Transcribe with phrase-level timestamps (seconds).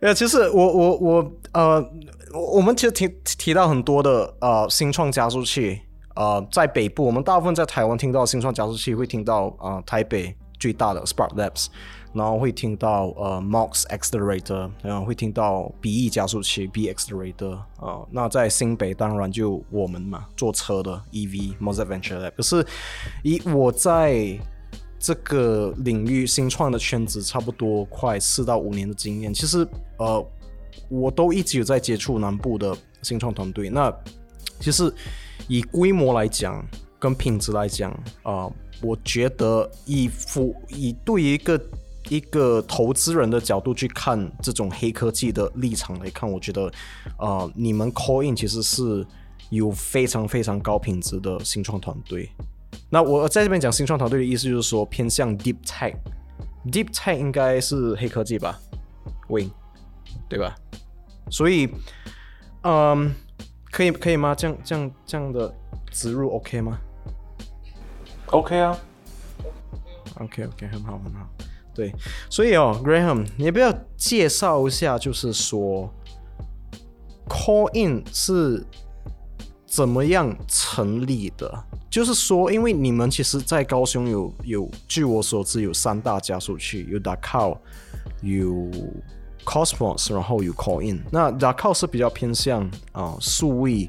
[0.00, 1.80] 呃，其实我我我呃，
[2.32, 5.80] 我我们其实提提到很多的呃新创加速器，
[6.14, 11.66] 呃，在北部，我们大部分在台湾听到新创加速器，会听到啊台北最大的 Spark Labs。
[12.12, 22.32] 然后会听到呃 Mox Accelerator，然后会听到 B E 加速器 B Accelerator 啊，那在新北当然就我们嘛，坐车的 EV m o z a Venture Lab。
[22.36, 22.66] 可是
[23.22, 24.36] 以我在
[25.00, 30.24] 这个领域新创的圈子差不多快四到五年的经验，其实呃
[30.90, 33.70] 我都一直有在接触南部的新创团队。
[33.70, 33.90] 那
[34.60, 34.92] 其实
[35.48, 36.62] 以规模来讲，
[36.98, 37.90] 跟品质来讲
[38.22, 38.46] 啊，
[38.82, 41.60] 我觉得以辅以对于一个
[42.10, 46.70] 一个投资人的角度去看这种黑科技的立场来看，我觉得，
[47.18, 49.06] 呃，你们 Coin 其实是
[49.48, 52.30] 有非常非常高品质的新创团队。
[52.90, 58.58] 那我在这边讲新创团队的意思就是说偏向 Deep Tech，Deep Tech 应该是黑科技吧
[59.28, 59.50] ，Win，
[60.28, 60.54] 对吧？
[61.30, 61.72] 所以，
[62.62, 63.14] 嗯，
[63.70, 64.34] 可以可以吗？
[64.34, 65.54] 这样这样这样的
[65.92, 66.78] 植入 OK 吗
[68.26, 68.76] ？OK 啊
[70.18, 71.28] ，OK OK，很好很好。
[71.72, 71.94] 对，
[72.28, 75.88] 所以哦，Graham，你要不要介绍一下，就是说
[77.28, 78.66] ，Call In 是
[79.70, 81.64] 怎么样成立的？
[81.88, 87.56] 就是说，因为你们其实，在高雄有有，据我所知，有三大加速器，有 DaKao，
[88.20, 88.68] 有
[89.44, 91.00] Cosmos，然后有 Call In。
[91.12, 93.88] 那 DaKao 是比较偏向啊数位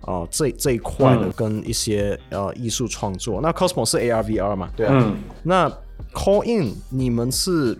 [0.00, 3.40] 啊这这一块的，跟一些呃艺术创作。
[3.40, 4.68] 那 Cosmos 是 ARVR 嘛？
[4.76, 5.70] 对啊，那
[6.12, 7.78] Call in，你们是，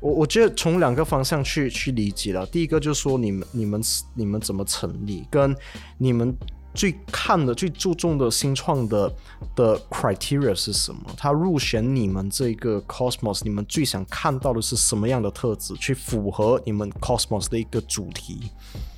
[0.00, 2.46] 我我觉得从两个方向去去理解了。
[2.46, 3.80] 第一个就是说，你们你们
[4.14, 5.54] 你们怎么成立，跟
[5.98, 6.34] 你们
[6.74, 9.12] 最看的最注重的新创的
[9.54, 11.00] 的 criteria 是什么？
[11.16, 18.50] 他入选你们这个 Cosmos，你们最想看到的是什么样的特质，去符合你们 Cosmos 的一个主题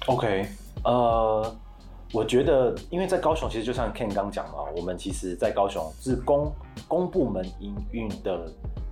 [0.07, 0.47] ？OK，
[0.85, 1.57] 呃。
[2.13, 6.53] 我觉得，因为在高雄，其实就像 Ken 刚讲嘛，我们其实，在高雄是公
[6.87, 8.47] 公部门营运的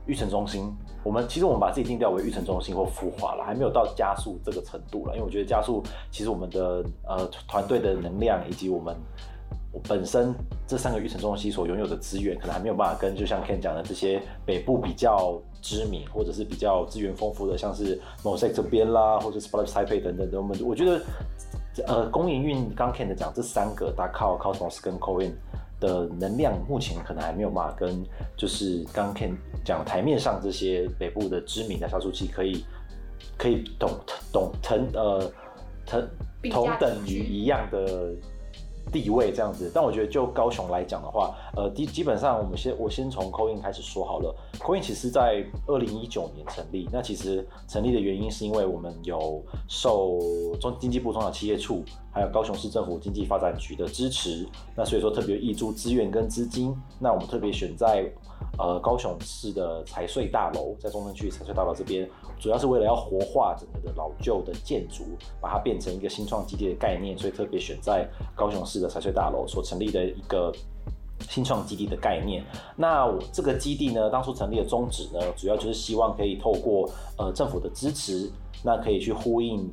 [0.07, 0.73] 育成中心。
[1.05, 5.15] 我们其实我们把自己定调为育成中心或孵化了，还没有到加速这个程度了。
[5.15, 8.97] 因为我觉得加速，其实我们的呃团队的能量以及我们
[9.89, 10.35] 本身
[10.67, 21.01] 这三个育成中心所拥有的资源，可能还没有办法跟就像 Ken 讲的这些北部比较知名或者是比较资源丰富的，像是 Mosaic 这边啦，或者是 Spotlight Taipei 等等，我们我觉得。
[21.87, 25.33] 呃，公营运刚 Ken 的讲，这三个大靠 Cosmos 跟 Coin
[25.82, 28.03] 的能量，目前可能还没有办法跟
[28.38, 32.65] 就是刚 Ken 讲台面上这些北部的知名的加速器可以
[33.37, 33.91] 可以懂
[34.32, 35.31] 懂同呃
[35.84, 36.09] 同
[36.50, 38.15] 同等于一样的。
[38.91, 44.34] 地位这样子，但我觉得就高雄来讲的话，呃，基基本上我们先我先从 Coin 开始说好了。
[44.59, 50.19] Coin 其实在二零一九年成立，那其实成立的原因是因为我们有受
[50.60, 51.82] 中经济部中小企业处
[52.12, 54.47] 还有高雄市政府经济发展局的支持，
[54.77, 58.06] 那所以说特别挹注资源跟资金，那我们特别选在
[58.59, 62.09] 呃高雄市的财税大楼，在中正区财税大楼这边。
[62.39, 65.05] 主要是为了要活化整个的老旧的建筑，
[65.41, 70.53] 把它变成一个新创基地的概念，所以特别选在高雄市的财税大楼所成立的一个
[71.21, 72.45] 新创基地的概念。
[72.77, 78.28] 那我这个基地呢，当初成立的宗旨呢，主要就是希望可以透过呃政府的支持，
[78.65, 79.71] 那可以去呼应。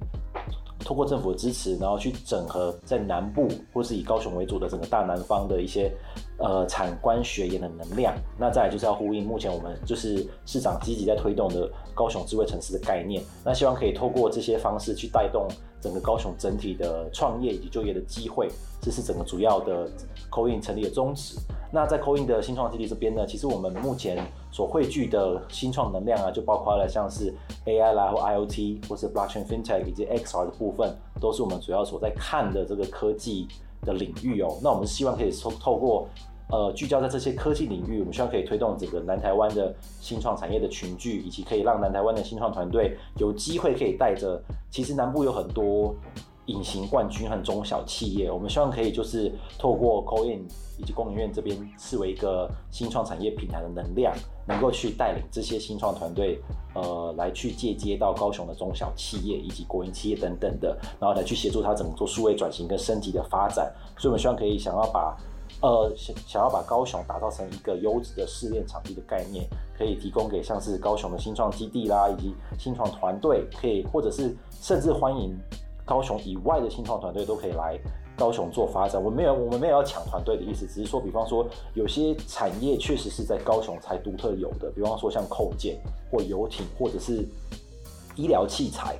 [0.80, 5.92] 通过政府的支持，然后去整合在南部或是以高雄为主的整个大南方的一些
[6.38, 8.16] 呃产官学研的能量。
[8.38, 13.24] 那再来就是要呼应目前我们就是市长积极在推动的高雄智慧城市的概念。
[13.44, 15.48] 那希望可以透过这些方式去带动
[15.82, 18.50] 整个高雄整体的创业以及就业的机会。
[18.82, 19.90] 这是整个主要的
[20.32, 21.38] Coin 成立的宗旨。
[21.72, 27.34] 那在 Coin 的新创基地这边呢，其实我们目前所汇聚的新创能量啊，就包括了像是
[27.66, 33.50] AI 啦或 IOT 或是 Blockchain FinTech 以及 XR 的部分，都是我们主要所在看的这个科技
[33.82, 34.58] 的领域哦。
[34.64, 36.08] 那我们希望可以透透过
[36.50, 45.96] 呃聚焦在这些科技领域，我们希望可以推动整个南台湾的新创产业的群聚，以及可以让南台湾的新创团队有机会可以带着，其实南部有很多。
[46.46, 50.40] 隐形冠军和中小企业，我们希望可以就是透过 Coin
[50.80, 54.12] 以及工研院这边视为一个新创产业平台的能量，
[54.48, 56.42] 能够去带领这些新创团队，
[56.74, 63.72] 呃，来去借接到高雄的中小企业以及国营企业等等的，然后来去协助他怎么做数位转型跟升级的发展。
[63.96, 65.16] 所以，我们希望可以想要把，
[65.62, 69.46] 呃，想想要把高雄打造成一个优质的试炼场地的概念，
[69.78, 75.38] 可以提供给像是高雄的新创基地啦，以及新创团队，可以或者是甚至欢迎。
[75.86, 77.76] 高雄以外的新创团队都可以来
[78.16, 79.04] 高雄做发展。
[79.04, 87.26] 我没有，我们没有要抢团队的意思，只是说，比方说有些产业确实是在高雄才独特有的，比方说像扣件或游艇或者是
[88.16, 89.00] 医疗器材，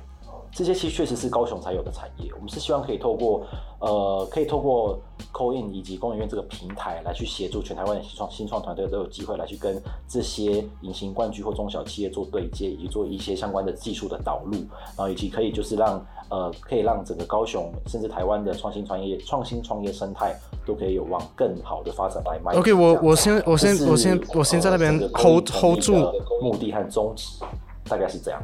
[0.52, 2.30] 这些其实确实是高雄才有的产业。
[2.34, 3.46] 我们是希望可以透过
[3.80, 4.98] 呃，可以透过
[5.32, 14.52] Co In 以及工研院这个平台来去协助全台湾的新创新创团队都有机会来去跟这些隐形冠军或中小企业做对接，以及做一些相关的技术的导入，
[14.96, 20.36] 然后以及可以就是让呃，可以让整个高雄甚至台湾的创新创业创新创业生态
[20.66, 22.52] 都可以有往更好的发展来迈。
[22.54, 25.94] OK，我我先我先我先我先在那边 hold hold 住
[26.42, 27.42] 目的和宗旨，
[27.88, 28.42] 大概是这样。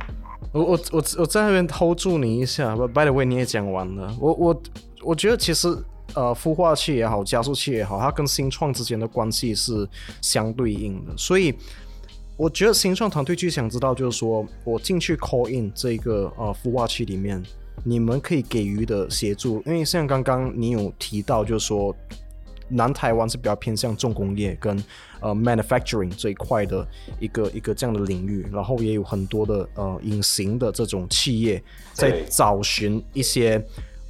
[0.57, 4.17] 我我我我在那边 hold 住你一下，By the way，你也讲完了。
[4.19, 4.63] 我我
[5.03, 5.69] 我觉得其实
[6.15, 9.87] 呃，孵化器也好，加速器也好，它跟新创之间的关系是
[10.23, 11.13] 相对应的。
[11.15, 11.55] 所以
[12.39, 17.43] 我觉得新创团队最想知道就是说，我进去 call in 这个呃孵化器里面，
[17.85, 21.95] 你们可以给予的协助，因为像刚刚你有提到，就是说。
[22.69, 24.77] 南台湾是比较偏向重工业跟
[25.21, 26.87] 呃 manufacturing 这一块的
[27.21, 33.65] 一个一个这样的领域，然后也有很多的呃隐形的这种企业在找寻一些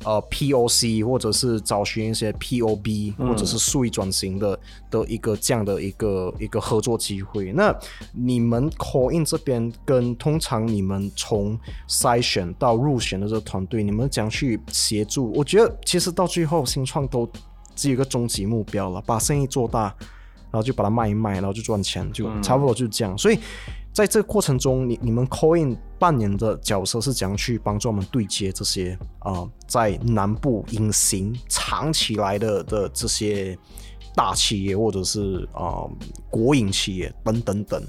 [0.05, 4.59] 呃 POC 或者是找寻一些 POB 或者是数位转型的
[4.91, 7.53] 的一个这样的一个一个合作机会。
[7.53, 7.75] 那
[8.13, 11.59] 你们 call in 这边跟通常你们从
[11.89, 15.31] 筛选到入选的这个团队，你们怎样去协助？
[15.33, 17.29] 我觉得其实到最后新创都。
[17.77, 19.95] 只有一个终极目标了，把生意做大，
[20.51, 23.17] 然后就把它卖一卖，然后就赚钱，就差不多就是这样。
[23.17, 23.39] 所以
[23.93, 33.57] 在这个过程中，你你们 Coin 扮演的角色是怎样去帮助我们对接这些啊，在南部隐形藏起来的的这些
[34.15, 35.85] 大企业，或者是啊
[36.31, 37.83] 国营企业等等等。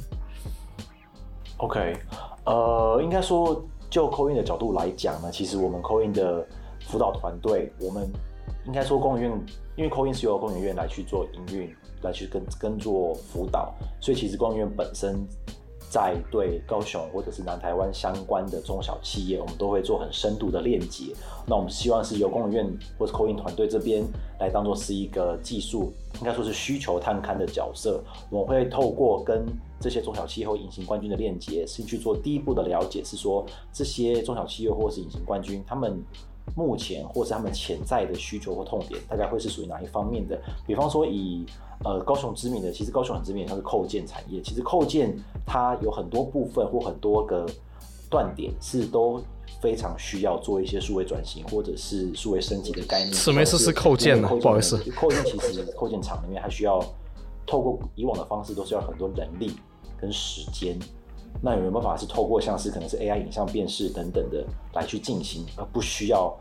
[1.57, 1.97] OK，
[2.45, 6.47] 呃，应该说就 Coin 的角度来讲呢，其实我们 Coin 的
[6.87, 8.09] 辅导团队，我们
[8.67, 9.31] 应该说公务院。
[9.77, 11.71] 因为 Coin 是由工研院来去做营运，
[12.01, 13.71] 来去跟跟做辅导，
[14.01, 15.23] 所以其实工研院本身
[15.87, 21.13] 在对高雄或者是南台湾相关的中小企业，我们都会做很深度的链接。
[21.45, 24.03] 那我们希望是由工研院或者 Coin 团队这边
[24.39, 28.03] 来当做是一个技术，应该说是需求探勘的角色。
[28.31, 29.45] 我们会透过跟
[29.79, 36.03] 这些中小企业或隐形冠军的链接，先去做第一步的了解，是说这些中小企业或是隐形冠军他们。
[36.55, 40.39] 目前或是他们潜在的需求或痛点，大概会是属于哪一方面的？
[40.65, 41.45] 比方说，以
[41.83, 44.41] 呃高雄知名的，其实高雄很知名，它是扣件产业。
[44.41, 45.15] 其实扣件
[45.45, 47.45] 它有很多部分或很多个
[48.09, 49.21] 断点，是都
[49.61, 53.13] 非常需要做一些数位转型或者是数位升级的概念。
[53.13, 54.27] 什么意思是扣件呢？
[54.27, 56.83] 不好意思，扣件其实扣件厂里面它需要
[57.45, 59.51] 透过以往的方式，都是要很多人力
[59.99, 60.79] 跟时间。
[61.41, 64.43] 那有没有办法是透过像是可能是 AI 影像辨识等等的
[64.73, 66.35] 来去进行，而不需要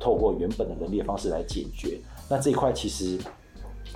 [0.00, 2.00] 透过原本的人力的方式来解决？
[2.28, 3.18] 那这一块其实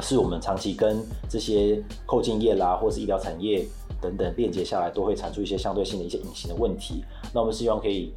[0.00, 3.64] 是我们长期跟这些扣件业啦，或是医疗产业
[4.02, 7.02] 等等链接下来，都会产出一些相对性的一些隐形的问题。
[7.32, 8.12] 那我们希望可以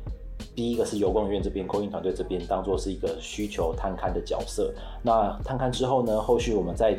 [0.53, 4.73] 第一个是由工院这边扣印团队这边当做是一个需求探勘的角色。
[5.01, 6.97] 那探勘之后呢，后续我们再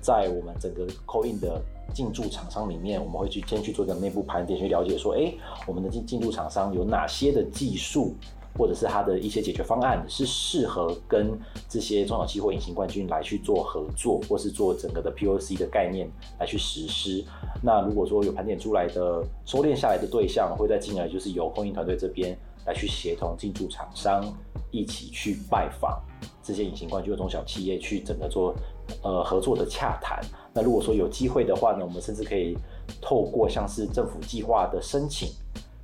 [0.00, 1.60] 在我们整个扣印的。
[1.94, 5.32] 进驻厂商里面，我们会去先去做一个内部盘点，去了解说，哎，
[5.66, 8.14] 我们的进进驻厂商有哪些的技术，
[8.58, 11.38] 或者是它的一些解决方案是适合跟
[11.68, 17.24] 这些中小企或隐形冠军来去做合作，或是做整个的 POC 的概念来去实施。
[17.62, 24.22] 那如果说有盘点出来的收敛下来的对象，会再进而就是由供应团队这边来去协同进驻厂商
[24.70, 25.98] 一起去拜访
[26.42, 28.54] 这些隐形冠军的中小企业，去整个做
[29.02, 30.20] 呃合作的洽谈。
[30.56, 32.56] 那如果说有机会的话呢，我们甚至可以
[33.02, 35.28] 透过像是政府计划的申请，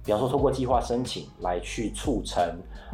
[0.02, 2.42] 比方说透过计划申请来去促成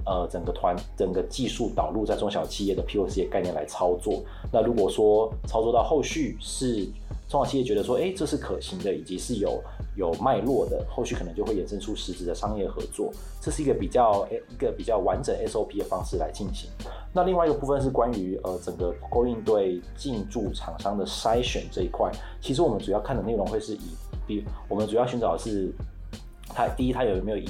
[0.05, 4.25] 呃整个团整个技术导入在中小企业的 POC 概念来操作。
[4.53, 6.85] 那如果说操作到后续是
[7.29, 9.63] 中小企业觉得说，哎，这是可行的，以及是有。
[9.99, 16.71] 有脉络的，后续可能就会衍生出实质的商业合作，这是一个比较一个比较完整 SOP 的方式来进行。
[17.13, 23.81] 那另外一个部分是关于呃整个供应对进驻厂商的筛选这一块，其实我们主要看的内容会是以，
[24.25, 25.73] 比我们主要寻找的是，
[26.55, 27.49] 它第一它有没有已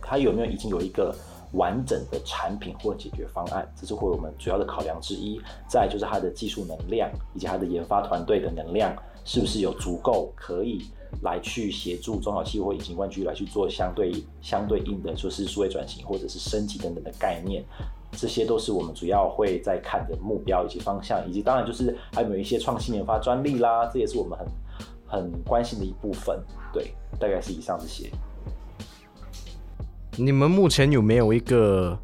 [0.00, 1.12] 它有没有已经有一个
[1.54, 5.40] 完整的产品或解决方案，这是会我们主要的考量之一。
[5.68, 10.86] 再就是它的技术能量以及它的研发团队的能量是不是有足够可以。
[11.22, 17.64] 来去协助中小企业或隐形冠军来去做相对相对应的，说是数位转型或者是升级等等的概念，
[18.12, 24.46] 这些都是我们主要会在看的目标以及方向，以及当然就是还有一些创新研发专利啦，这也是我们很
[25.06, 26.40] 很关心的一部分。
[26.72, 28.10] 对，大概是以上这些。
[30.16, 31.98] 你们目前有没有一个？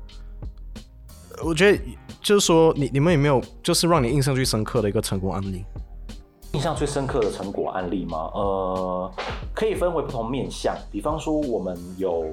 [1.43, 1.79] 我觉得
[2.21, 5.65] 就是说，你你们有没有就是让你印象最深刻的一个成功案例？
[6.65, 8.31] 印象最深刻的成果案例吗？
[8.33, 9.13] 呃，
[9.55, 10.75] 可以分为不同面向。
[10.91, 12.25] 比方说，我们有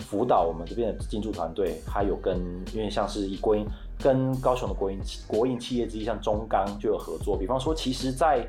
[0.00, 2.36] 辅导我们这边的进驻团队，还有跟
[2.74, 3.64] 因为像是以国营
[3.96, 7.38] 跟高雄的国营国营企业之一，像中钢就有合作。
[7.38, 8.44] 比方说，其实，在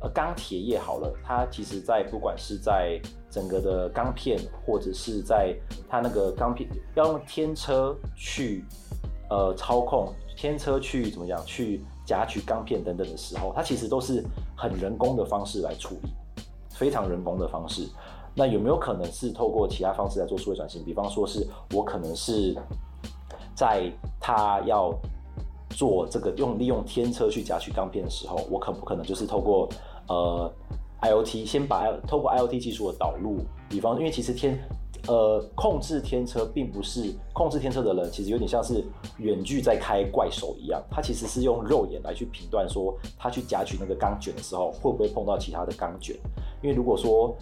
[0.00, 5.54] 呃钢铁业好了，它其实在不管是在整个的钢片，或者是在
[5.88, 8.64] 它那个钢片要用天车去
[9.28, 14.24] 呃操控，天车去怎么样去夹取钢片等等的时候，它其实都是
[14.60, 16.10] 很人工的方式来处理，
[16.68, 17.88] 非常人工的方式。
[18.34, 20.84] 那有没有可能是透过其他方式来做数位转型？
[20.84, 22.54] 比方说是我可能是
[23.54, 23.90] 在
[24.20, 24.94] 他要
[25.70, 29.66] 做这个用利用天车去夹取钢片的时候，我可不可能就是透过
[30.08, 30.52] 呃
[31.00, 33.38] IOT 先把透过 IOT 技术的导入？
[33.68, 34.58] 比方因为其实天
[35.08, 38.84] 呃控制天车并不是控制天车的人，其实有点像是
[39.18, 46.16] 远距在开怪手一样，他其实是用肉眼来去评断说他去夹取那个钢卷的时候会不会碰到其他的钢卷？
[46.62, 47.34] 因为如果说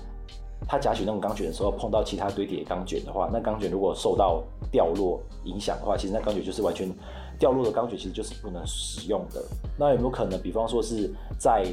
[0.66, 6.88] 他夹取那种钢卷的时候，碰到其他堆叠钢卷的话，那钢卷如果受到掉落影响的话，其实那钢卷就是完全
[7.38, 9.40] 掉落的钢卷，其实就是不能使用的。
[9.78, 11.64] 那有没有可能，比方说是在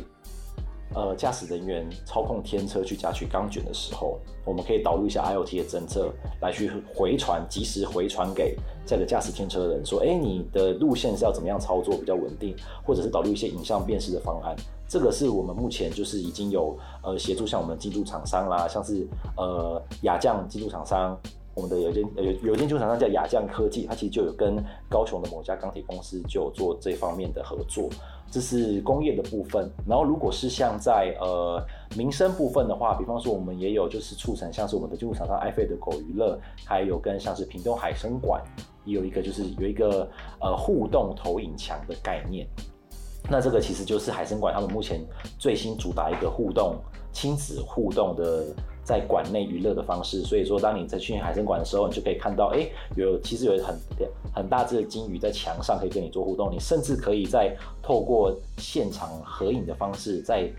[0.94, 6.12] 呃驾驶人员操控天车去夹取钢卷的时候，我们可以导入一下 IOT 的侦测，
[6.42, 14.56] 来去回传，及时回传给这个驾驶天车的人，说，哎，你的路线是要怎么样操作比较稳定，或者是导入一些影像辨识的方案。
[14.88, 21.20] 这个是我们目前就是已经有呃协助像我们进驻厂商啦，像是呃雅匠进驻厂商，
[21.56, 27.90] 我们的有间有有间进驻厂商叫雅匠科技，它其实就有跟高雄的某家钢铁公司就有做这方面的合作，
[28.30, 29.72] 这是工业的部分。
[29.88, 31.64] 然后如果是像在呃
[31.96, 38.44] 民生部分的话，比方说我们也有就是促成像是我们的进驻厂商爱飞的狗娱乐，还有跟像是屏东海生馆，
[38.84, 40.10] 也有一个就是有一个
[40.42, 42.48] 呃互动投影墙的概念。
[43.28, 45.04] 那这个其实就是海参馆他们目前
[45.40, 46.76] 最新主打一个互动
[47.12, 48.46] 亲子互动的
[48.86, 52.66] 在馆内娱乐的方式，所以说当你在去海参馆的时候，你就可以看到，哎，
[52.96, 53.76] 有其实有很
[54.34, 60.50] 很大只的金鱼在墙上可以跟你做互动，你甚至可以在透过现场合影的方式在。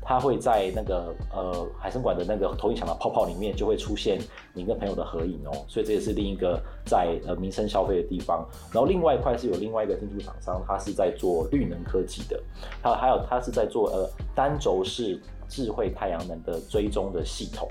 [0.00, 4.18] 它会在那个呃海参馆的那个投影墙的泡泡里面，就会出现
[4.54, 8.46] 你跟朋友的合影哦，所以这也是另一个在呃民生消费的地方。
[8.72, 12.40] 然后另外一块是有另外一个进驻厂商，他是在做绿能科技的，
[12.80, 17.68] 还有还有他是在做呃单轴式智慧太阳能的追踪的系统。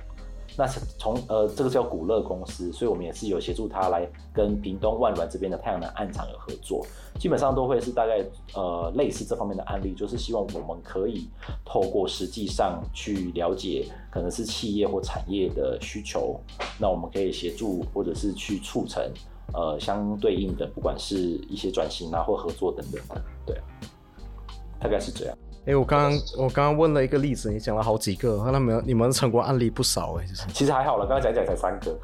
[0.60, 0.66] 那
[0.98, 6.84] 从呃，这个叫古乐公司，所以我们也是有协助他来跟屏东万峦这边的太阳能暗场有合作，
[7.20, 11.30] 基本上都会是大概呃类似这方面的案例，就是希望我们可以
[11.64, 16.40] 透过实际上去了解可能是企业或产业的需求，
[16.80, 19.04] 那我们可以协助或者是去促成
[19.54, 23.62] 呃相对应的，不管是一些转型啊或合作等等的，对，
[24.80, 25.38] 大概是这样。
[25.68, 28.80] 哎，我刚刚我刚刚问了一个例子，你讲了好几个，看到没有？
[28.82, 32.00] 你们成功案例不少哎，就是其实还好了，刚刚讲讲才三个。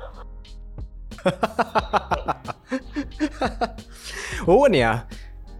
[4.45, 5.07] 我问你啊，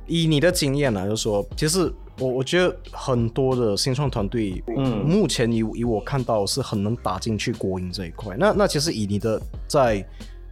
[0.06, 8.36] 以你的经验呢，就说，其实我我觉得很多的新创团队，嗯，目前以以我看到是很能打进去国营这一块。
[8.38, 10.06] 那那其实以你的在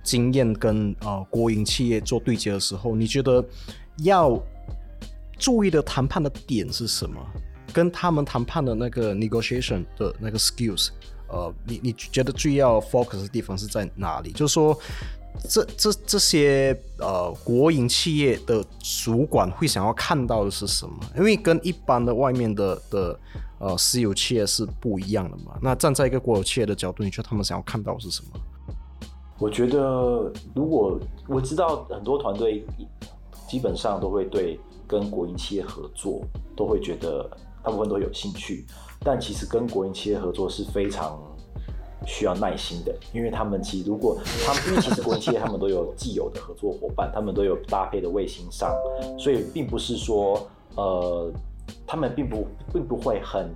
[0.04, 3.44] 经验跟呃国营企业做对接的时候，你觉得
[4.06, 4.42] 要？
[5.42, 7.20] 注意的谈判的点是什么？
[7.74, 10.90] 跟他们谈判的那个 negotiation 的那个 skills，
[11.30, 14.32] 呃，你你觉得最要 focus 的地方是在哪里？
[14.34, 14.78] 就是说，
[15.50, 18.64] 这这这些呃国营企业的
[19.04, 20.94] 主管会想要看到的是什么？
[21.18, 23.20] 因为跟一般的外面的的
[23.60, 25.58] 呃私有企业是不一样的嘛。
[25.62, 29.08] 那站在一个国有企业的角度，你觉得他们想要看到是什么？
[29.40, 32.64] 我觉得，如果我知道很多团队
[33.50, 34.60] 基本上都会对。
[34.92, 36.22] 跟国营企业合作，
[36.54, 37.26] 都会觉得
[37.64, 38.66] 大部分都有兴趣，
[39.00, 41.18] 但其实跟国营企业合作是非常
[42.06, 48.70] 需要耐心的，因为他们其实如果他们因为其实国营企业他们都有既有的合作伙伴，他们都有搭配的卫星商，
[49.18, 50.46] 所以并不是说
[50.76, 51.32] 呃
[51.88, 53.50] 他们并不并不会很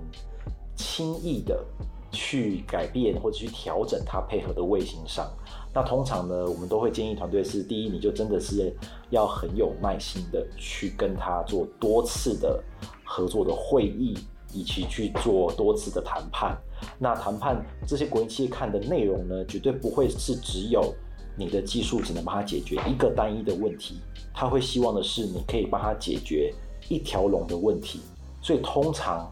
[0.74, 1.62] 轻易的
[2.10, 5.30] 去改变或者去调整它配合的卫星上。
[5.74, 8.74] 那通常呢，我们都会建议团队是：第一，你就真的是
[9.10, 12.62] 要很有耐心的去跟他做多次的
[13.04, 14.16] 合作的会议，
[14.54, 16.56] 以及去做多次的谈判。
[16.98, 20.94] 那谈判这些国营企业看的内容呢，绝对不会是只有
[21.36, 24.00] 你的技术只能帮他解决一个单一的问题，
[24.32, 26.50] 他会希望的是你可以帮他解决
[26.88, 28.00] 一条龙的问题。
[28.40, 29.30] 所以通常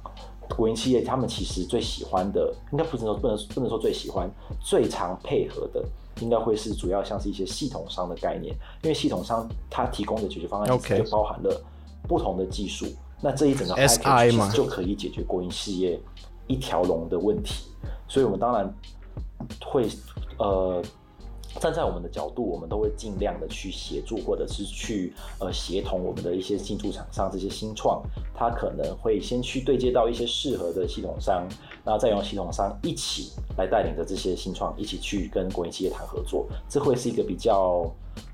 [0.57, 5.85] 国营企业他们其实最喜欢的，应该不能说不能不能说最喜欢，最常配合的。
[6.21, 11.61] 应该会是主要像是一些系统商的概念，因为系统商它提供的解决方案就包含了
[12.07, 12.87] 不同的技术，
[13.21, 16.01] 那这一整个 package 就可以解决国营事业
[16.47, 17.65] 一条龙的问题。
[18.07, 18.73] 所以我们当然
[19.67, 19.89] 会
[20.39, 20.81] 呃
[21.61, 28.03] 站在我们的角度，我们都会尽量的去协助，或者是去呃协同我们的一些新出厂商这些新创，
[28.35, 31.47] 他可能会先去对接到一些适合的系统商，
[31.85, 37.91] 然后再用系统商一起来带领着这些新创一起去跟国营企业谈合作，这会是一个比较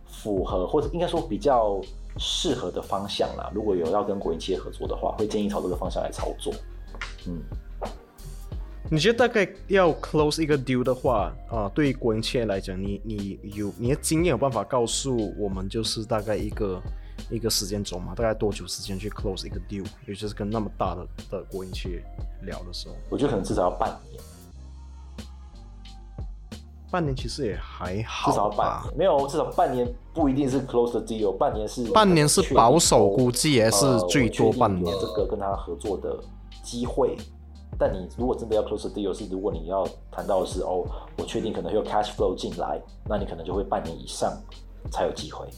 [0.06, 1.80] 符合或者应该说比较
[2.18, 3.50] 适合的方向啦。
[3.54, 6.52] 如果有要跟国营企业合作的话，会建议朝这个方向来操作。
[7.26, 7.40] 嗯。
[8.92, 16.82] 你觉得大概要 close 一个 deal 的话，啊，对于国营企业来讲，你你有你的经验有办法告诉我们，就是大概一个
[17.30, 18.16] 一个时间轴嘛？
[18.16, 19.86] 大概多久时间去 close 一个 deal？
[20.06, 22.02] 尤其是跟那么大的的国营企业
[22.42, 24.20] 聊的时候，我觉得可能至少要半年。
[26.90, 36.18] 半年其实也还好，至少半年没有，至少半年不一定是 close 的 deal，半年是半年是保守估计，也是最多半年这个跟他合作的
[36.64, 37.16] 机会。
[37.78, 40.84] 但你如果真的要 close deal，是如果你要谈到的是哦，
[41.16, 44.36] 我确定可能会有 cash flow 进来，那你可能就会半年以上
[44.90, 45.48] 才有机会。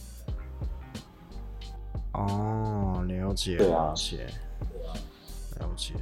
[2.13, 4.27] 哦，了解，对啊，了解，
[5.59, 5.93] 了解，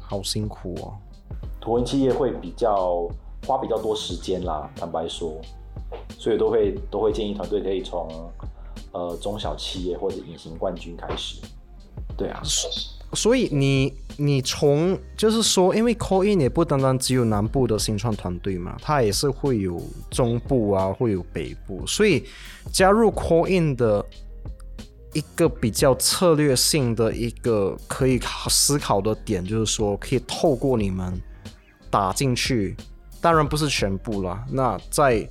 [0.00, 0.96] 好辛苦哦。
[1.60, 3.06] 图文企业会比较
[3.46, 5.40] 花比较多时间啦，坦白说，
[6.18, 8.08] 所以都会都会建议团队可以从
[8.92, 11.42] 呃中小企业或者隐形冠军开始。
[12.16, 12.42] 对啊。
[13.14, 21.86] 所以你你从就是说，因为 Call In 也不单单只有南部的新创团队嘛，它也是会有中部啊，会有北部。
[21.86, 22.24] 所以
[22.70, 24.04] 加入 Call In 的
[25.14, 31.18] 一个比较策略性的一个可以思考的点，就是说可以透过你们
[31.90, 32.76] 打进去，
[33.22, 34.44] 当然不是全部了。
[34.50, 35.26] 那在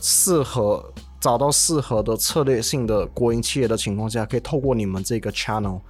[0.00, 5.80] 适合找到适合的策略性的国营企业的情况下，可以透过你们这个 channel。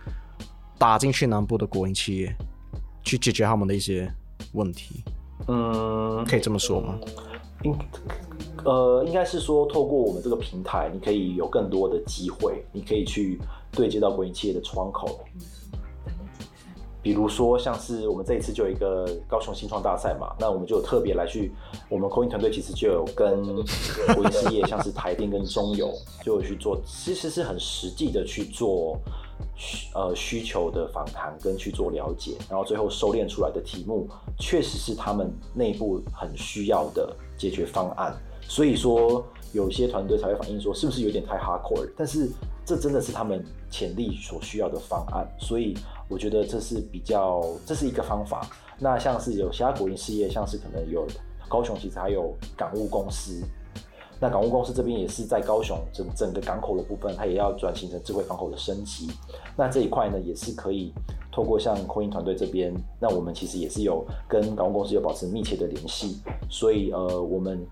[0.79, 2.35] 打进去南部的国营企业，
[3.03, 4.13] 去解决他们的一些
[4.53, 5.03] 问题。
[5.49, 6.99] 嗯，可以这么说吗？
[7.63, 7.75] 应
[8.65, 13.41] 呃，应该是说，透过我们这个平台，你可以有更多的机会，你可以去
[13.73, 15.21] 对接到国营企业的窗口。
[17.01, 21.53] 比如说，像是我们这一次就有一个高雄新创大赛嘛，那我们就有特别来去，
[21.89, 23.45] 我们 Coin 团队其实就有跟
[24.17, 25.93] 国营企业，像是台电跟中油，
[26.25, 28.99] 就有去做，其实是很实际的去做。
[29.55, 38.15] 需呃需求的访谈跟去做了解，然后最后收敛出来的题目，确实是他们内部很需要的解决方案。
[38.49, 41.89] 所以说，有些团队才会反映说，是不是有点太 hardcore？
[41.97, 42.31] 但是
[42.65, 45.27] 这真的是他们潜力所需要的方案。
[45.39, 45.77] 所以
[46.09, 48.49] 我觉得这是比较，这是一个方法。
[48.79, 51.07] 那像是有其他国营事业，像是可能有
[51.49, 53.43] 高雄，其实还有港务公司。
[54.21, 59.11] 那港务公司这边也是在高雄整整个港口的部分，它也要转型成智慧港口的升级。
[59.57, 60.93] 那这一块呢，也是可以
[61.31, 66.21] 透过像空运团队这边，那我们其实也是有跟港务公司有保持密切的联系。
[66.49, 67.67] 所以呃，我们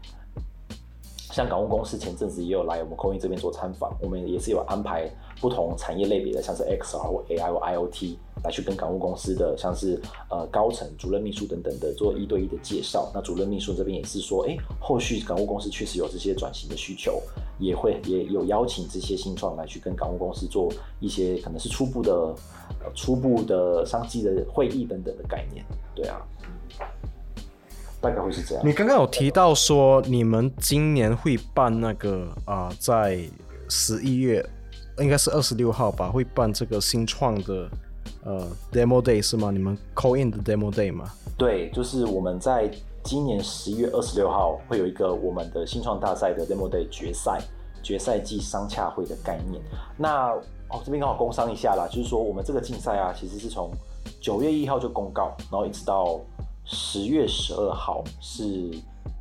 [1.34, 8.16] 像港务公司前阵子也有来我们空运这边做参访，我们也是有安排不同产业类别的，像是 XR 或 AI 或 IOT。
[8.44, 13.10] 来去跟港务公司的像是呃高层主任秘书等等的做一对一的介绍。
[13.14, 17.22] 那主任秘书这边也是说，哎，后续港务公司确实有这些转型的需求，
[17.58, 20.70] 也会也有邀请这些新创来去跟港务公司做
[21.00, 22.34] 一些可能是初步的
[22.94, 25.64] 初步的商机的会议等等的概念。
[25.94, 26.20] 对啊，
[28.04, 28.62] 大概会是这样。
[28.64, 33.18] 你刚刚有提到说你们今年会办那个啊，在
[33.68, 34.44] 十一月
[34.98, 37.68] 应该是二十六号吧，会办这个新创的。
[38.22, 39.50] 呃，demo day 是吗？
[39.50, 41.04] 你们 call in 的 demo day 吗？
[41.36, 42.70] 对，就是我们在
[43.02, 47.38] 今年十一月二十六号会有一个我们的新创大赛的 demo day 决赛，
[47.82, 49.62] 决赛季商洽会的概念。
[49.98, 50.28] 那
[50.70, 53.70] 哦，这边刚好工商一下啦，就是说我们这个竞赛啊，其实是从
[54.22, 56.18] 九月一号就公告，然后一直到
[56.64, 58.70] 十月十二号是。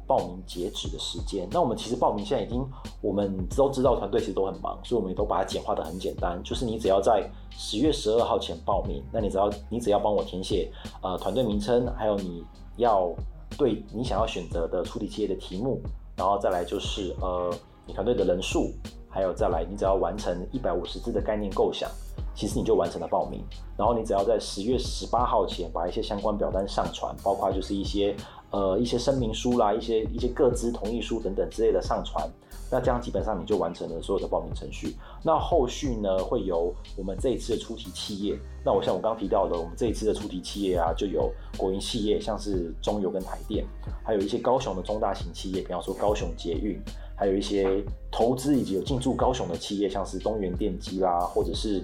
[0.06, 2.62] 报名截止的时间，那我们其实报名现在已经，
[3.02, 10.70] 我们都知道团队其实都很忙，所以我们也都把它简化的很简单，就是你只要在十月十二号前报名，那你只要你只要帮我填写
[11.02, 12.44] 呃团队名称，还有你
[12.76, 13.14] 要
[13.58, 15.82] 对你想要选择的出题企业的题目，
[16.18, 17.50] 然后再来就是呃
[17.88, 18.74] 你团队的人数，
[19.10, 21.90] 还有再来你只要完成一百五十字的概念构想，
[22.36, 23.44] 其实你就完成了报名，
[23.78, 28.16] 然后你只要在十月十八号前把一些相关表单上传，包括就是一些。
[28.54, 32.30] 呃，一些声明书啦，一些一些各资同意书等等之类的上传，
[32.70, 34.96] 那这样基本上你就完成了所有的报名程序。
[35.24, 43.66] 那后续呢，会由我们这一次的出题企业，那我像我刚提到的，我们这一次的出题企业啊，就有国营企业，像是中油跟台电，
[44.06, 46.80] 还有一些高雄的中大型企业，比方说高雄捷运，
[47.18, 51.84] 还有一些投资以及有进驻高雄的企业，像是东元电机啦，或者是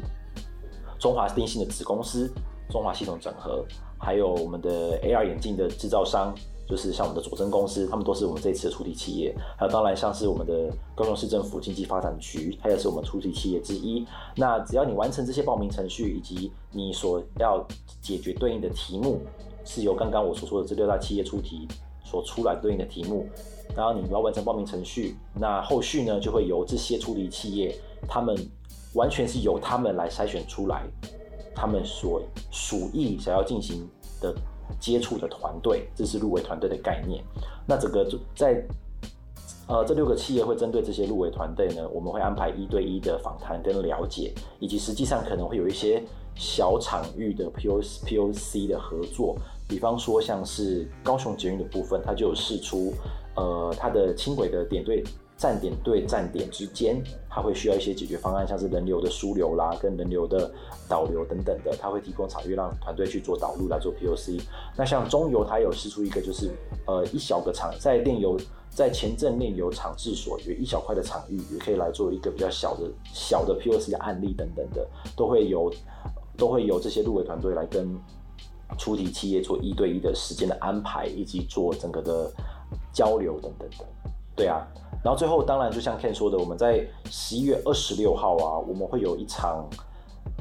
[0.99, 2.29] 中华电信的子公司
[2.69, 3.65] 中华系统整合，
[3.97, 6.35] 还有我们的 AR 眼镜的制造商。
[6.67, 9.35] 就是像我们的佐证公司，他们都是我们这一次的出题企业。
[9.57, 14.05] 还有当然像是我们的高雄市政府经济发展局，它也是我们出题企业之一。
[14.35, 17.65] 那只要你完成这些报名程序，以及你所要
[18.03, 19.19] 解决对应的题目，
[19.65, 21.67] 是由刚刚我所说的这六大企业出题
[22.03, 23.27] 所出来对应的题目，
[23.75, 27.75] 然后你要完成报名程序，那后续呢就会由这些出题企业，
[28.07, 28.37] 他们
[28.93, 30.83] 完全是由他们来筛选出来。
[31.55, 32.21] 他们所
[32.51, 33.85] 属意想要进行
[34.21, 34.33] 的
[34.79, 37.21] 接触的团队，这是入围团队的概念。
[37.67, 38.63] 那整个在
[39.67, 46.01] 呃这六个企业会针对这些入围团队呢，我们会安排一对一的访谈跟了解，以及实际上可能会有一些
[46.35, 49.35] 小场域的 P O P O C 的合作。
[49.67, 52.93] 比方说像是高雄捷运的部分，它就有试出
[53.35, 55.03] 呃它的轻轨的点对。
[55.39, 60.51] 站点对站点之间，它会需要一些解决方案，像是人流的枢纽啦，跟人流的
[60.89, 64.41] 导流等等的，它会提供场域让团队去做导入来做 POC。
[64.75, 66.51] 那像中油，它有试出一个，就是
[66.85, 68.37] 呃一小个场，在炼油
[68.69, 75.73] 在前镇炼油厂治所有一小块的场域，也可以来做一个比较小的小的 POC 的案例等等的，都会有
[76.35, 77.97] 都会由这些入围团队来跟
[78.77, 82.29] 出题企业做一对一的时间的安排，以及做整个的
[82.91, 83.85] 交流等等的。
[84.35, 84.67] 对啊。
[85.03, 89.65] 然后最后，当然就像 Ken 说的，我们在十一月二十六号啊，我们会有一场，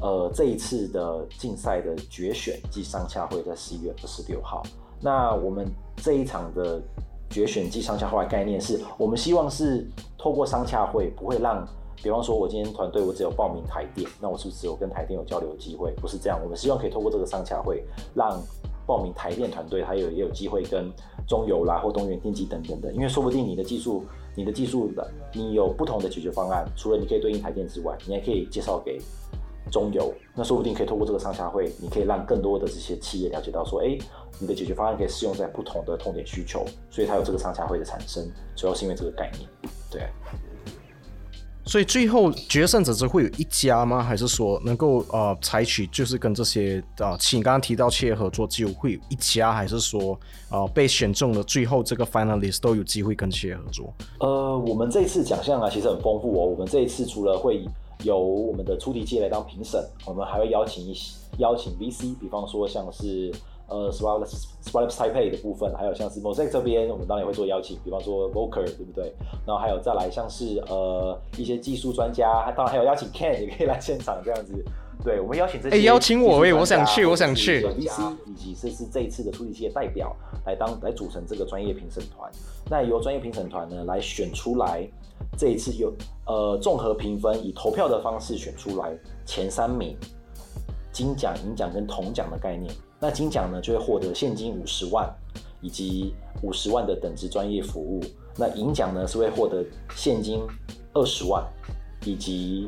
[0.03, 4.62] 呃，这一次的竞赛的决选暨商洽会，在十一月二十六号。
[5.01, 5.64] 那我们
[5.97, 6.83] 这一场的
[7.31, 11.64] 决选暨商洽会概念是，我们希望是透过商洽会，不会让，
[12.03, 15.92] 比方说我今天团队我只有报名台电，那我是不是只有跟台电有交流机会？
[16.01, 18.42] 不是这样，我们希望可以透过这个商洽会，让
[18.88, 20.90] 报名台电团队，还有也有机会跟
[21.29, 24.03] 中油啦或东元电机等等的，因为说不定你的技术。
[24.35, 28.96] 你的技术的，你有不同的解决方案，除了你可以对应台电之外，你还可以介绍给
[29.68, 33.98] 中油，那说不定可以透过这个上下会，你可以让更多的这些企业了解到说，哎，
[34.38, 38.24] 你的解决方案可以适用在不同的痛点需求，所以它有这个上下会的产生，
[38.55, 39.51] 主要是因为这个概念，
[39.90, 40.03] 对。
[41.69, 44.03] 所以最后决胜者只会有一家吗？
[44.03, 53.93] 还是说能够呃采取就是跟这些啊，请刚刚提到企业合作，只有会有一家，还是说啊被选中的最后这个 finalist 都有机会跟企业合作？
[54.21, 56.47] 呃，我们这次奖项啊其实很丰富哦。
[56.47, 57.63] 我们这一次除了会
[58.03, 63.31] 有我们的出题界来当评审，我们还会邀请一些邀请 VC，比方说像是。
[63.69, 69.13] 呃 s p a r t s p a r t Taipei 的部分，还有像是 Mosaic 这边，我们当然也会做邀请，比方说 Volker，对不对？
[69.47, 74.53] 然后还有再来像是呃一些技术专家，当然还有邀请 Ken 也可以来现场这样子。
[75.05, 77.65] 对，我们邀请这些，哎，邀请我，哎，我想去，我想去。
[77.65, 82.29] VC 以及这是这一次的出题器的代表来当来组成这个专业评审团。
[82.69, 84.85] 那由专业评审团呢来选出来，
[85.39, 85.93] 这一次有
[86.27, 88.91] 呃综合评分，以投票的方式选出来
[89.25, 89.97] 前三名，
[90.91, 92.69] 金奖、银奖跟铜奖的概念。
[93.01, 95.09] 那金奖呢，就会获得现金五十万，
[95.61, 98.01] 以及五十万的等值专业服务。
[98.37, 100.43] 那银奖呢，是会获得现金
[100.95, 101.45] 二十万，
[102.05, 102.67] 以及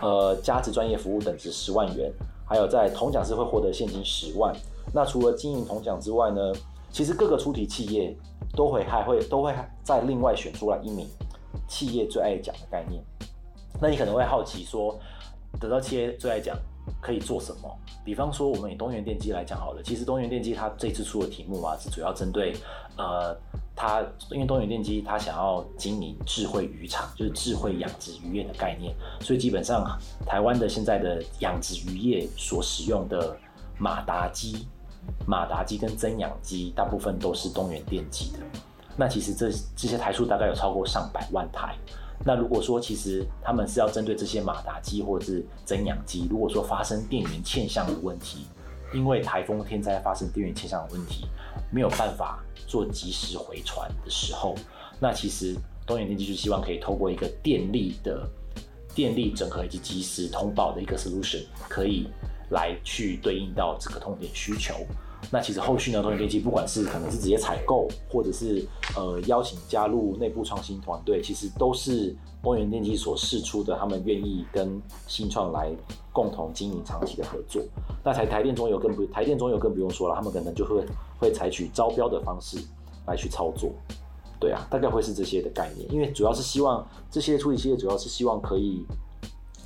[0.00, 2.12] 呃加值专业服务等值十万元。
[2.46, 4.54] 还有在铜奖是会获得现金十万。
[4.92, 6.52] 那除了金银铜奖之外呢，
[6.90, 8.16] 其实各个出题企业
[8.56, 11.06] 都会还会都会再另外选出来一名
[11.68, 13.00] 企业最爱奖的概念。
[13.80, 14.98] 那你可能会好奇说，
[15.60, 16.56] 得到企业最爱奖。
[17.00, 17.78] 可以做什么？
[18.04, 19.82] 比方说，我们以东元电机来讲好了。
[19.82, 22.54] 其实东元电机它这次出的题目啊，是主要针对
[22.96, 23.36] 呃，
[23.76, 28.94] 它因为东元电机它想要经营智慧渔场，就是智慧养殖渔业的概念。
[29.20, 29.86] 所以基本上
[30.26, 33.36] 台湾的现在的养殖渔业所使用的
[33.78, 34.66] 马达机、
[35.26, 38.38] 马达机跟增氧机，大部分都是东元电机的。
[38.96, 41.74] 那其实这这些台数大概有超过上百万台。
[42.24, 48.46] 那如果说其实他们是要针对这些马达机或者是增氧机，如果说发生电源欠相的问题，
[48.92, 51.26] 因为台风天灾发生电源欠相的问题，
[51.70, 54.54] 没有办法做及时回传的时候，
[54.98, 55.56] 那其实
[55.86, 58.28] 东元电机就希望可以透过一个电力的
[58.94, 62.06] 电力整合以及及时通报的一个 solution，可以
[62.50, 64.74] 来去对应到这个痛点需求。
[65.30, 75.70] 那其实后续呢，东源电机不管是可能是直接采购，或者是呃邀请加入内部创新团队，其实都是东源电机所试出的，他们愿意跟新创来
[76.12, 77.62] 共同经营长期的合作。
[78.02, 80.84] 那台台电中油更不台电中油更不用说了，他们可能就会
[81.18, 82.58] 会采取招标的方式
[83.06, 83.70] 来去操作。
[84.40, 88.86] 对啊，大概会是这些的概念，因为主要是希望这些处理企业主要是希望可以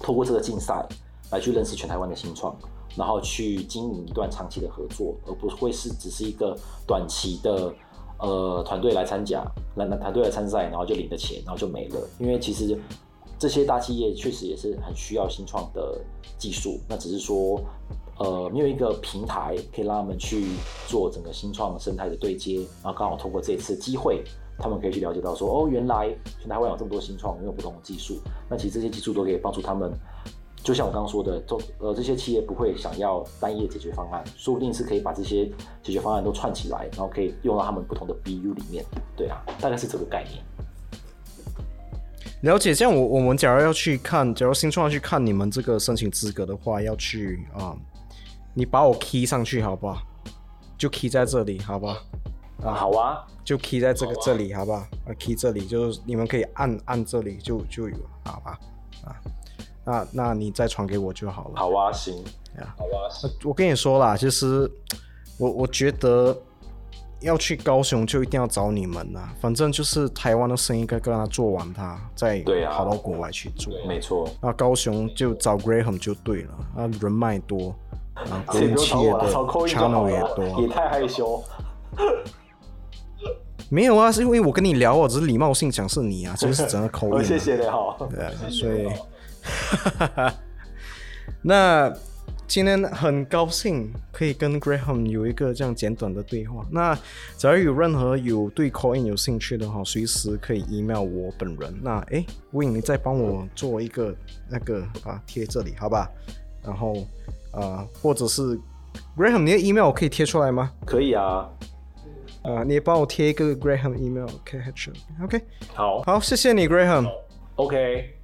[0.00, 0.84] 透过这个竞赛
[1.30, 2.54] 来去认识全台湾的新创。
[2.96, 7.74] 然后去经营一段长期的合作，而不会是只是一个短期的
[8.18, 9.44] 呃团队来参加，
[9.76, 12.00] 来团队来参赛，然后就领的钱，然后就没了。
[12.18, 12.78] 因为其实
[13.38, 16.00] 这些大企业确实也是很需要新创的
[16.38, 17.60] 技术，那只是说
[18.18, 20.46] 呃没有一个平台可以让他们去
[20.86, 24.22] 做整个新创生态的对接，然后刚好通过这次机会，
[24.58, 29.92] 他们可以去了解到说，哦，原来全台湾有这么多新创，拥有不同的技术，那其实这些技术都可以帮助他们。
[30.64, 35.44] 就像我刚刚说的，都呃这些企业不会想要单一的解决方案，说不定是可以把这些
[35.82, 38.82] 解决方案都串起来，然后可以用到他们不同的 BU 里面。
[39.14, 40.42] 对啊，大概是这个概念。
[42.40, 47.76] 了解，这样我我们假如要去看，假如新创要去看你们这个申请资格的话，要去啊、
[48.54, 50.02] 你把我 key 上去好不好？
[50.78, 51.96] 就 key 在这里，好不好？
[52.64, 54.78] 啊，好啊，就 key 在这个这里，好不好？
[54.78, 58.58] 啊，key 这里就是你们可以按按这里就就有，好吧？
[59.04, 59.12] 啊，
[59.84, 61.52] 那那你再传给我就好了。
[61.56, 62.16] 好啊，行，
[62.58, 64.70] 呀好啊，呃我跟你说啦，其实
[65.38, 66.36] 我我觉得
[67.20, 73.72] 要去高雄就一定要找你们呐，反正就是台湾的生意该跟他做完它，再跑到国外去做。
[73.86, 74.28] 没错。
[74.40, 77.74] 那高雄就找 Graham 就对了，啊，人脉多，
[78.14, 80.60] 啊，国谁营不用找我了，企业的找扣印就好 channel 也，多。
[80.62, 81.42] 也太害羞。
[83.70, 87.24] 没有啊，是因为我跟你聊，我只是礼貌性讲是你啊，这个是整个口音。
[87.24, 87.96] 谢谢你好。
[88.10, 88.86] 对啊，所以，
[91.42, 91.92] 那
[92.46, 96.64] 今天很高兴可以跟 Graham 有一个这样简短的对话。
[96.70, 96.94] 那
[97.36, 101.74] 假如有任何有对 Coin 有兴趣的话，随时可以 email 我本人。
[101.82, 104.14] 那诶 w i n 你再帮我做一个
[104.48, 106.08] 那个啊贴这里，好吧？
[106.62, 107.06] 然后
[107.52, 108.58] 啊，或者是
[109.16, 110.70] Graham 你的 email 我可以贴出来吗？
[110.86, 111.48] 可以啊，
[112.42, 114.92] 啊，你也帮我贴一个 Graham email，OK，OK，、
[115.24, 115.42] OK，
[115.74, 117.10] 好好，谢谢你 Graham。
[117.56, 118.14] ，OK，